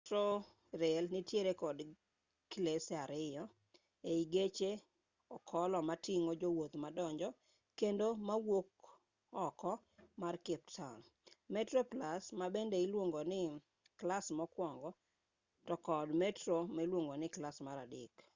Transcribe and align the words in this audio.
metrorail 0.03 1.05
nitiere 1.13 1.53
kod 1.61 1.77
klese 2.51 2.93
ariyo 3.03 3.43
ei 4.11 4.23
geche 4.33 4.71
okolo 5.35 5.77
mating'o 5.89 6.33
jowuoth 6.41 6.75
madonjo 6.83 7.29
kendo 7.79 8.05
mawuok 8.27 8.69
oko 9.45 9.71
mar 10.21 10.35
cape 10.45 10.67
town: 10.77 10.99
metroplus 11.53 12.23
ma 12.39 12.45
bende 12.53 12.77
iluongo 12.85 13.19
ni 13.31 13.41
klas 13.99 14.25
mokwongo 14.37 14.89
to 15.67 15.75
kod 15.87 16.07
metro 16.21 16.55
ma 16.73 16.79
iluongo 16.85 17.13
ni 17.17 17.27
klas 17.35 17.57
mar 17.65 17.77
adek 17.85 18.13